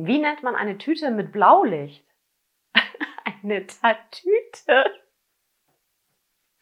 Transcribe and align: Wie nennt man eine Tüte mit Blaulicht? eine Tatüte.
Wie 0.00 0.18
nennt 0.18 0.44
man 0.44 0.54
eine 0.54 0.78
Tüte 0.78 1.10
mit 1.10 1.32
Blaulicht? 1.32 2.06
eine 3.42 3.66
Tatüte. 3.66 4.84